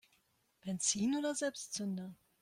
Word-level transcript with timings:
Benzin 0.65 1.15
oder 1.19 1.35
Selbstzünder? 1.35 2.15